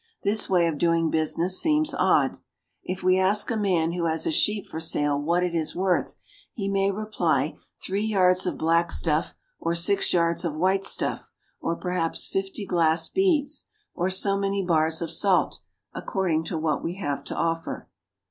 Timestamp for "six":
9.75-10.11